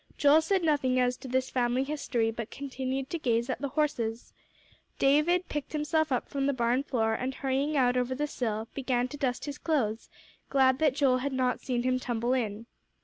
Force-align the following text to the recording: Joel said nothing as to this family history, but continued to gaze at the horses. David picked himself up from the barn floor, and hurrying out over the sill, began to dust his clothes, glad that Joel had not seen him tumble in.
Joel 0.17 0.41
said 0.41 0.63
nothing 0.63 0.99
as 0.99 1.15
to 1.17 1.27
this 1.27 1.51
family 1.51 1.83
history, 1.83 2.31
but 2.31 2.49
continued 2.49 3.11
to 3.11 3.19
gaze 3.19 3.51
at 3.51 3.61
the 3.61 3.67
horses. 3.67 4.33
David 4.97 5.47
picked 5.47 5.73
himself 5.73 6.11
up 6.11 6.27
from 6.27 6.47
the 6.47 6.53
barn 6.55 6.81
floor, 6.81 7.13
and 7.13 7.35
hurrying 7.35 7.77
out 7.77 7.95
over 7.95 8.15
the 8.15 8.25
sill, 8.25 8.67
began 8.73 9.07
to 9.09 9.17
dust 9.17 9.45
his 9.45 9.59
clothes, 9.59 10.09
glad 10.49 10.79
that 10.79 10.95
Joel 10.95 11.19
had 11.19 11.33
not 11.33 11.61
seen 11.61 11.83
him 11.83 11.99
tumble 11.99 12.33
in. 12.33 12.65